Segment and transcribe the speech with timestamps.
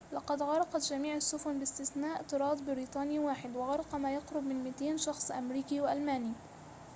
[0.11, 5.81] لقد غرقت جميع السفن باستثناء طراد بريطاني واحد وغرق وما يقرب من 200 شخص أمريكي
[5.81, 6.33] وألماني